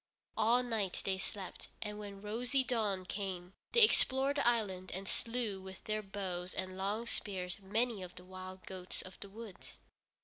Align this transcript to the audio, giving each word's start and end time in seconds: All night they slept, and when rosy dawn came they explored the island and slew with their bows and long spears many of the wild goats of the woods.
All 0.35 0.63
night 0.63 1.03
they 1.05 1.19
slept, 1.19 1.67
and 1.79 1.99
when 1.99 2.23
rosy 2.23 2.63
dawn 2.63 3.05
came 3.05 3.53
they 3.71 3.81
explored 3.83 4.37
the 4.37 4.47
island 4.47 4.89
and 4.91 5.07
slew 5.07 5.61
with 5.61 5.83
their 5.83 6.01
bows 6.01 6.55
and 6.55 6.75
long 6.75 7.05
spears 7.05 7.59
many 7.61 8.01
of 8.01 8.15
the 8.15 8.25
wild 8.25 8.65
goats 8.65 9.03
of 9.03 9.19
the 9.19 9.29
woods. 9.29 9.77